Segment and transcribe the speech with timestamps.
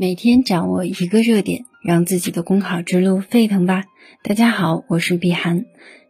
[0.00, 3.84] 每天掌握一个热点，让自己的公考之路沸腾吧！
[4.22, 5.66] 大家好，我是碧涵，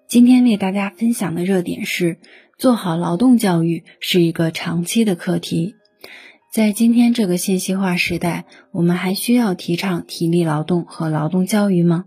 [0.06, 2.18] 今天为大家分享的热点是：
[2.56, 5.74] 做好劳动教育是一个长期的课题。
[6.52, 12.04] 在今天这个信息化时代，我们还需要提倡体力劳动和劳动教育吗？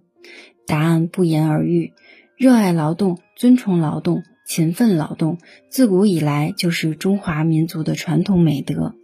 [0.65, 1.91] 答案不言而喻。
[2.37, 5.37] 热爱劳动、尊崇劳动、勤奋劳动，
[5.69, 8.95] 自古以来就是中华民族的传统美德。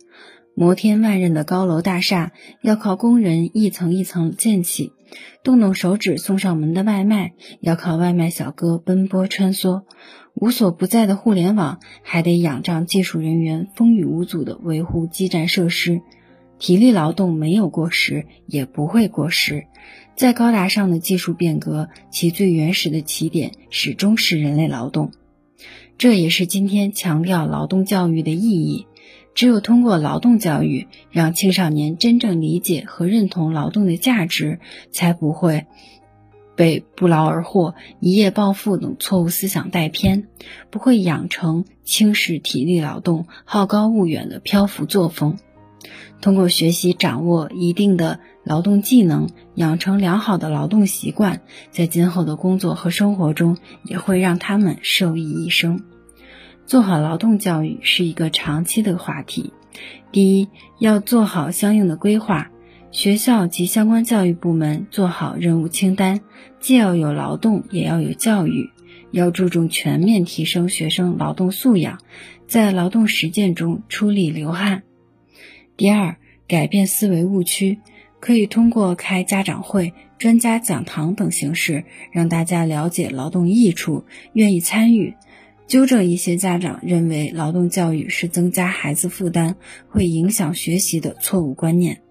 [0.59, 4.91] 摩天万仞的高楼大厦要靠工人一层一层建起，
[5.41, 9.83] 动动手指送上门的外卖要靠外卖小哥奔波穿梭，
[10.33, 16.01] 无所不在的互联网还得仰仗技术人员风雨无阻的维护基站设施。
[16.57, 19.63] 体力劳动没有过时，也不会过时。
[20.17, 25.13] 再高大上的技术变革，其最原始的起点始终是人类劳动。
[25.97, 28.87] 这也是今天强调劳动教育的意义。
[29.39, 34.59] 只有通过劳动教育，让青少年真正理解和认同劳动的价值，
[34.91, 35.65] 才不会
[36.57, 40.27] 被不劳而获、一夜暴富等错误思想带偏，
[40.69, 45.37] 不会养成轻视体力劳动、好高骛远的漂浮作风。
[46.19, 51.39] 通过学习掌握一定的劳动技能，养成良好的劳动习惯，
[51.71, 55.79] 在今后的工作和生活中，也会让他们受益一生。
[56.69, 59.53] 做好劳动教育是一个长期的话题。
[60.11, 62.51] 第一，要做好相应的规划，
[62.91, 66.21] 学校及相关教育部门做好任务清单，
[66.59, 68.69] 既要有劳动，也要有教育，
[69.09, 71.97] 要注重全面提升学生劳动素养，
[72.45, 74.83] 在劳动实践中出力流汗。
[75.75, 76.17] 第二，
[76.47, 77.79] 改变思维误区，
[78.19, 85.15] 可以通过开家长会、专家讲堂等形式，让大家了解劳动益处，愿意参与。
[85.69, 89.55] 纠正一些家长认为劳动教育是增加孩子负担、
[89.87, 92.01] 会影响学习的错误观念。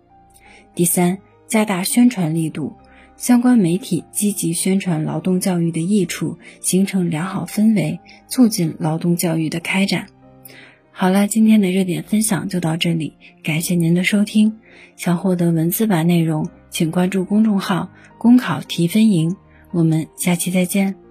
[0.76, 2.74] 第三，加大宣传力度，
[3.16, 10.06] 相关媒体积极宣传劳动教育的益处，形成良好氛围，促进劳动教育的开展。
[10.92, 14.60] 好了，今天的热点分享就到这里，感谢您的收听。
[14.94, 19.34] 想获得文字版内容，请关注公众号“公考提分营”。
[19.72, 21.07] 我们下期再见。